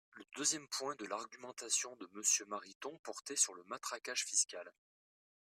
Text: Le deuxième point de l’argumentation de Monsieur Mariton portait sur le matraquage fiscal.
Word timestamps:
Le 0.17 0.25
deuxième 0.35 0.67
point 0.67 0.95
de 0.95 1.05
l’argumentation 1.05 1.95
de 1.97 2.09
Monsieur 2.13 2.43
Mariton 2.45 2.97
portait 3.03 3.35
sur 3.35 3.53
le 3.53 3.63
matraquage 3.65 4.25
fiscal. 4.25 4.73